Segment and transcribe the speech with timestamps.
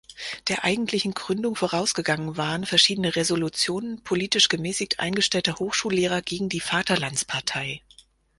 [0.47, 7.83] Der eigentlichen Gründung vorausgegangen waren verschiedene Resolutionen politisch gemäßigt eingestellter Hochschullehrer gegen die Vaterlandspartei.